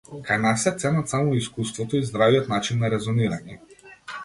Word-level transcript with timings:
Кај 0.27 0.37
нас 0.45 0.63
се 0.67 0.71
ценат 0.83 1.11
само 1.13 1.35
искуството 1.41 2.01
и 2.01 2.09
здравиот 2.09 2.51
начин 2.57 2.83
на 2.85 2.93
резонирање. 2.97 3.63